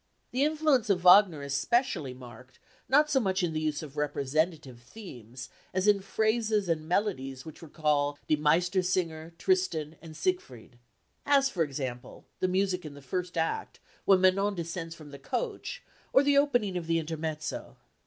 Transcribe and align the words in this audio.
The 0.31 0.43
influence 0.43 0.89
of 0.89 1.01
Wagner 1.01 1.43
is 1.43 1.53
specially 1.53 2.11
marked 2.15 2.57
not 2.89 3.11
so 3.11 3.19
much 3.19 3.43
in 3.43 3.53
the 3.53 3.61
use 3.61 3.83
of 3.83 3.95
representative 3.97 4.79
themes 4.81 5.47
as 5.75 5.87
in 5.87 5.99
phrases 5.99 6.67
and 6.67 6.87
melodies 6.89 7.45
which 7.45 7.61
recall 7.61 8.17
Die 8.27 8.35
Meistersinger, 8.37 9.33
Tristan, 9.37 9.97
and 10.01 10.17
Siegfried. 10.17 10.79
As, 11.23 11.49
for 11.51 11.61
example, 11.61 12.25
the 12.39 12.47
music 12.47 12.83
in 12.83 12.95
the 12.95 13.01
first 13.03 13.37
act, 13.37 13.79
when 14.05 14.21
Manon 14.21 14.55
descends 14.55 14.95
from 14.95 15.11
the 15.11 15.19
coach, 15.19 15.83
or 16.11 16.23
the 16.23 16.35
opening 16.35 16.77
of 16.77 16.87
the 16.87 16.97
intermezzo.... 16.97 17.77